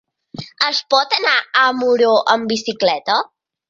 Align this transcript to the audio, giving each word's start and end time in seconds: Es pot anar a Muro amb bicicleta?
Es 0.69 0.79
pot 0.95 1.13
anar 1.19 1.35
a 1.67 1.69
Muro 1.83 2.11
amb 2.35 2.53
bicicleta? 2.57 3.25